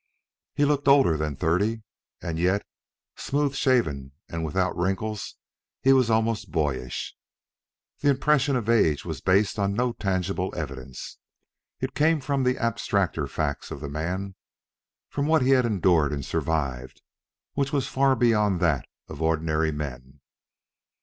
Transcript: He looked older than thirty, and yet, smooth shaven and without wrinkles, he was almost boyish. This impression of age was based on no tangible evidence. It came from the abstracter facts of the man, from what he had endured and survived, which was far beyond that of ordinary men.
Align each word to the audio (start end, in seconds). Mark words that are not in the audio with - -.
He 0.55 0.65
looked 0.65 0.87
older 0.87 1.15
than 1.15 1.35
thirty, 1.35 1.83
and 2.23 2.39
yet, 2.39 2.65
smooth 3.15 3.53
shaven 3.53 4.13
and 4.27 4.43
without 4.43 4.75
wrinkles, 4.75 5.35
he 5.79 5.93
was 5.93 6.09
almost 6.09 6.51
boyish. 6.51 7.15
This 7.99 8.09
impression 8.09 8.55
of 8.55 8.67
age 8.67 9.05
was 9.05 9.21
based 9.21 9.59
on 9.59 9.75
no 9.75 9.91
tangible 9.93 10.51
evidence. 10.57 11.19
It 11.79 11.93
came 11.93 12.19
from 12.19 12.41
the 12.41 12.55
abstracter 12.57 13.27
facts 13.29 13.69
of 13.69 13.79
the 13.79 13.89
man, 13.89 14.33
from 15.07 15.27
what 15.27 15.43
he 15.43 15.51
had 15.51 15.65
endured 15.65 16.11
and 16.11 16.25
survived, 16.25 17.03
which 17.53 17.71
was 17.71 17.85
far 17.87 18.15
beyond 18.15 18.59
that 18.59 18.87
of 19.07 19.21
ordinary 19.21 19.71
men. 19.71 20.19